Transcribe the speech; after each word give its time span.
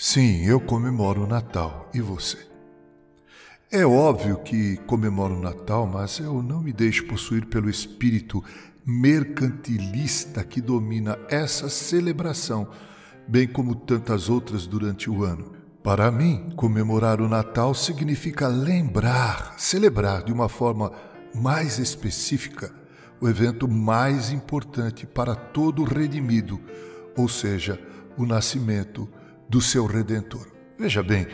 Sim, 0.00 0.46
eu 0.46 0.60
comemoro 0.60 1.24
o 1.24 1.26
Natal. 1.26 1.90
E 1.92 2.00
você? 2.00 2.38
É 3.68 3.84
óbvio 3.84 4.38
que 4.44 4.76
comemoro 4.86 5.34
o 5.34 5.42
Natal, 5.42 5.88
mas 5.88 6.20
eu 6.20 6.40
não 6.40 6.62
me 6.62 6.72
deixo 6.72 7.04
possuir 7.06 7.46
pelo 7.46 7.68
espírito 7.68 8.42
mercantilista 8.86 10.44
que 10.44 10.60
domina 10.60 11.18
essa 11.28 11.68
celebração, 11.68 12.68
bem 13.26 13.48
como 13.48 13.74
tantas 13.74 14.28
outras 14.28 14.68
durante 14.68 15.10
o 15.10 15.24
ano. 15.24 15.52
Para 15.82 16.12
mim, 16.12 16.52
comemorar 16.54 17.20
o 17.20 17.28
Natal 17.28 17.74
significa 17.74 18.46
lembrar, 18.46 19.58
celebrar 19.58 20.22
de 20.22 20.32
uma 20.32 20.48
forma 20.48 20.92
mais 21.34 21.80
específica 21.80 22.72
o 23.20 23.28
evento 23.28 23.66
mais 23.66 24.30
importante 24.30 25.08
para 25.08 25.34
todo 25.34 25.82
redimido, 25.82 26.60
ou 27.16 27.28
seja, 27.28 27.80
o 28.16 28.24
nascimento 28.24 29.08
do 29.48 29.60
seu 29.60 29.86
redentor. 29.86 30.46
Veja 30.78 31.02
bem, 31.02 31.26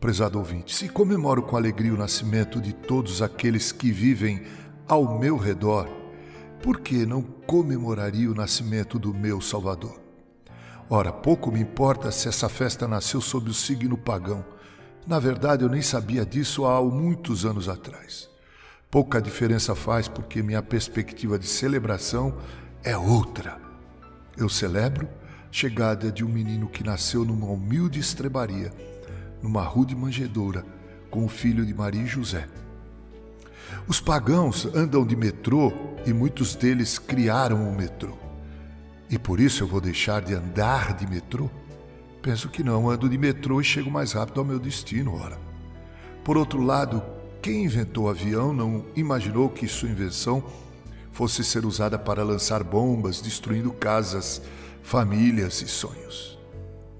prezado 0.00 0.38
ouvinte, 0.38 0.74
se 0.74 0.88
comemoro 0.88 1.42
com 1.42 1.56
alegria 1.56 1.92
o 1.92 1.96
nascimento 1.96 2.60
de 2.60 2.72
todos 2.72 3.20
aqueles 3.20 3.72
que 3.72 3.90
vivem 3.90 4.42
ao 4.86 5.18
meu 5.18 5.36
redor, 5.36 5.88
por 6.62 6.80
que 6.80 7.04
não 7.04 7.22
comemoraria 7.22 8.30
o 8.30 8.34
nascimento 8.34 8.98
do 8.98 9.12
meu 9.12 9.40
Salvador? 9.40 10.00
Ora, 10.88 11.12
pouco 11.12 11.50
me 11.50 11.60
importa 11.60 12.12
se 12.12 12.28
essa 12.28 12.48
festa 12.48 12.86
nasceu 12.86 13.20
sob 13.20 13.50
o 13.50 13.54
signo 13.54 13.98
pagão. 13.98 14.44
Na 15.06 15.18
verdade, 15.18 15.64
eu 15.64 15.68
nem 15.68 15.82
sabia 15.82 16.24
disso 16.24 16.64
há 16.64 16.80
muitos 16.80 17.44
anos 17.44 17.68
atrás. 17.68 18.30
Pouca 18.88 19.20
diferença 19.20 19.74
faz 19.74 20.06
porque 20.06 20.42
minha 20.42 20.62
perspectiva 20.62 21.38
de 21.38 21.46
celebração 21.46 22.36
é 22.84 22.96
outra. 22.96 23.60
Eu 24.36 24.48
celebro 24.48 25.08
chegada 25.50 26.10
de 26.10 26.24
um 26.24 26.28
menino 26.28 26.68
que 26.68 26.84
nasceu 26.84 27.24
numa 27.24 27.46
humilde 27.46 27.98
estrebaria, 27.98 28.72
numa 29.42 29.62
rude 29.62 29.94
manjedoura, 29.94 30.64
com 31.10 31.24
o 31.24 31.28
filho 31.28 31.64
de 31.64 31.72
Maria 31.72 32.02
e 32.02 32.06
José. 32.06 32.46
Os 33.88 34.00
pagãos 34.00 34.66
andam 34.74 35.06
de 35.06 35.16
metrô 35.16 35.72
e 36.04 36.12
muitos 36.12 36.54
deles 36.54 36.98
criaram 36.98 37.68
o 37.68 37.74
metrô. 37.74 38.16
E 39.08 39.18
por 39.18 39.38
isso 39.38 39.62
eu 39.62 39.68
vou 39.68 39.80
deixar 39.80 40.20
de 40.22 40.34
andar 40.34 40.94
de 40.94 41.06
metrô? 41.06 41.48
Penso 42.20 42.48
que 42.48 42.62
não, 42.62 42.90
ando 42.90 43.08
de 43.08 43.16
metrô 43.16 43.60
e 43.60 43.64
chego 43.64 43.90
mais 43.90 44.12
rápido 44.12 44.40
ao 44.40 44.46
meu 44.46 44.58
destino, 44.58 45.14
ora. 45.14 45.38
Por 46.24 46.36
outro 46.36 46.60
lado, 46.60 47.02
quem 47.40 47.64
inventou 47.64 48.04
o 48.04 48.08
avião 48.08 48.52
não 48.52 48.84
imaginou 48.96 49.48
que 49.48 49.68
sua 49.68 49.88
invenção 49.88 50.42
fosse 51.12 51.44
ser 51.44 51.64
usada 51.64 51.96
para 51.96 52.24
lançar 52.24 52.64
bombas, 52.64 53.20
destruindo 53.20 53.72
casas, 53.72 54.42
famílias 54.86 55.62
e 55.62 55.66
sonhos. 55.66 56.38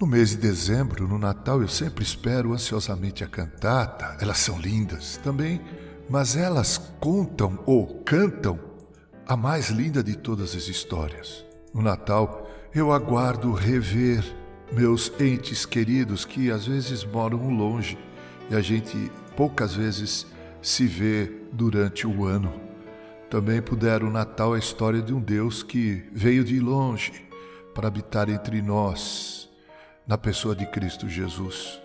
No 0.00 0.06
mês 0.06 0.30
de 0.30 0.36
dezembro, 0.36 1.06
no 1.06 1.16
Natal, 1.16 1.62
eu 1.62 1.68
sempre 1.68 2.02
espero 2.02 2.52
ansiosamente 2.52 3.22
a 3.22 3.28
cantata. 3.28 4.16
Elas 4.20 4.38
são 4.38 4.58
lindas 4.58 5.16
também, 5.18 5.60
mas 6.10 6.36
elas 6.36 6.76
contam 6.98 7.56
ou 7.66 8.02
cantam 8.04 8.58
a 9.28 9.36
mais 9.36 9.70
linda 9.70 10.02
de 10.02 10.16
todas 10.16 10.56
as 10.56 10.66
histórias. 10.66 11.44
No 11.72 11.80
Natal, 11.80 12.50
eu 12.74 12.90
aguardo 12.90 13.52
rever 13.52 14.24
meus 14.72 15.12
entes 15.20 15.64
queridos 15.64 16.24
que 16.24 16.50
às 16.50 16.66
vezes 16.66 17.04
moram 17.04 17.48
longe 17.48 17.96
e 18.50 18.56
a 18.56 18.60
gente 18.60 19.08
poucas 19.36 19.72
vezes 19.72 20.26
se 20.60 20.84
vê 20.84 21.30
durante 21.52 22.08
o 22.08 22.24
ano. 22.24 22.52
Também 23.30 23.62
puderam 23.62 24.08
o 24.08 24.12
Natal 24.12 24.54
a 24.54 24.58
história 24.58 25.00
de 25.00 25.14
um 25.14 25.20
Deus 25.20 25.62
que 25.62 26.04
veio 26.12 26.42
de 26.42 26.58
longe 26.58 27.27
para 27.78 27.86
habitar 27.86 28.28
entre 28.28 28.60
nós, 28.60 29.48
na 30.04 30.18
pessoa 30.18 30.52
de 30.52 30.66
Cristo 30.66 31.08
Jesus. 31.08 31.80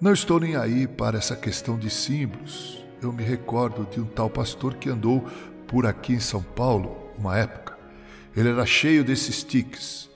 Não 0.00 0.12
estou 0.12 0.38
nem 0.38 0.54
aí 0.54 0.86
para 0.86 1.18
essa 1.18 1.34
questão 1.34 1.76
de 1.76 1.90
símbolos. 1.90 2.80
Eu 3.02 3.12
me 3.12 3.24
recordo 3.24 3.88
de 3.90 4.00
um 4.00 4.04
tal 4.04 4.30
pastor 4.30 4.76
que 4.76 4.88
andou 4.88 5.28
por 5.66 5.84
aqui 5.84 6.12
em 6.12 6.20
São 6.20 6.40
Paulo, 6.40 7.10
uma 7.18 7.36
época. 7.36 7.76
Ele 8.36 8.50
era 8.50 8.64
cheio 8.64 9.02
desses 9.02 9.42
tiques. 9.42 10.08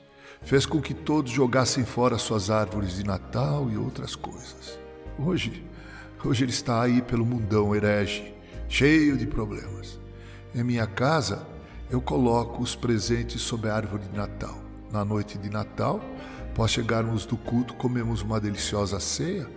Fez 0.43 0.65
com 0.65 0.81
que 0.81 0.95
todos 0.95 1.33
jogassem 1.33 1.85
fora 1.85 2.17
suas 2.17 2.49
árvores 2.49 2.95
de 2.95 3.03
Natal 3.03 3.69
e 3.69 3.77
outras 3.77 4.15
coisas. 4.15 4.79
Hoje, 5.19 5.67
hoje 6.25 6.45
ele 6.45 6.53
está 6.53 6.81
aí 6.81 7.03
pelo 7.03 7.27
mundão 7.27 7.75
herege, 7.75 8.33
cheio 8.69 9.17
de 9.17 9.27
problemas. 9.27 9.99
Em 10.55 10.63
minha 10.63 10.87
casa, 10.87 11.45
eu 11.93 12.01
coloco 12.01 12.63
os 12.63 12.75
presentes 12.75 13.43
sob 13.43 13.69
a 13.69 13.75
árvore 13.75 14.05
de 14.05 14.17
Natal. 14.17 14.62
Na 14.93 15.05
noite 15.05 15.39
de 15.39 15.49
Natal, 15.49 16.01
após 16.51 16.71
chegarmos 16.71 17.25
do 17.25 17.37
culto, 17.37 17.75
comemos 17.75 18.23
uma 18.23 18.39
deliciosa 18.39 19.01
ceia 19.01 19.49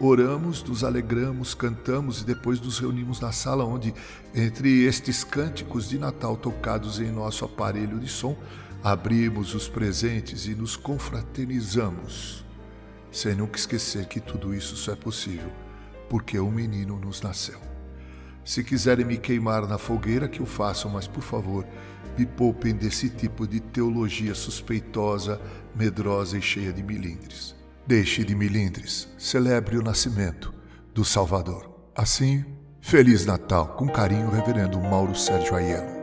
oramos, 0.00 0.62
nos 0.62 0.84
alegramos, 0.84 1.54
cantamos 1.54 2.20
e 2.20 2.24
depois 2.24 2.60
nos 2.60 2.78
reunimos 2.78 3.20
na 3.20 3.32
sala 3.32 3.64
onde, 3.64 3.92
entre 4.34 4.84
estes 4.84 5.24
cânticos 5.24 5.88
de 5.88 5.98
Natal 5.98 6.36
tocados 6.36 7.00
em 7.00 7.10
nosso 7.10 7.44
aparelho 7.44 7.98
de 7.98 8.08
som, 8.08 8.36
abrimos 8.82 9.54
os 9.54 9.68
presentes 9.68 10.46
e 10.46 10.54
nos 10.54 10.76
confraternizamos, 10.76 12.44
sem 13.10 13.34
nunca 13.34 13.58
esquecer 13.58 14.06
que 14.06 14.20
tudo 14.20 14.54
isso 14.54 14.76
só 14.76 14.92
é 14.92 14.96
possível 14.96 15.50
porque 16.08 16.40
um 16.40 16.50
menino 16.50 16.98
nos 16.98 17.20
nasceu. 17.20 17.67
Se 18.48 18.64
quiserem 18.64 19.04
me 19.04 19.18
queimar 19.18 19.68
na 19.68 19.76
fogueira, 19.76 20.26
que 20.26 20.42
o 20.42 20.46
façam, 20.46 20.90
mas 20.90 21.06
por 21.06 21.22
favor, 21.22 21.66
me 22.16 22.24
poupem 22.24 22.74
desse 22.74 23.10
tipo 23.10 23.46
de 23.46 23.60
teologia 23.60 24.34
suspeitosa, 24.34 25.38
medrosa 25.76 26.38
e 26.38 26.40
cheia 26.40 26.72
de 26.72 26.82
milindres. 26.82 27.54
Deixe 27.86 28.24
de 28.24 28.34
milindres, 28.34 29.06
celebre 29.18 29.76
o 29.76 29.82
nascimento 29.82 30.54
do 30.94 31.04
Salvador. 31.04 31.70
Assim, 31.94 32.42
Feliz 32.80 33.26
Natal, 33.26 33.76
com 33.76 33.86
carinho, 33.86 34.30
Reverendo 34.30 34.80
Mauro 34.80 35.14
Sérgio 35.14 35.54
Aiello. 35.54 35.97